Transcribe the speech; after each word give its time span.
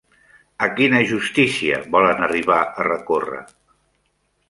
A 0.67 0.69
quina 0.79 1.01
justícia 1.11 1.83
volen 1.97 2.25
arribar 2.31 2.59
a 2.65 2.91
recórrer? 2.91 3.47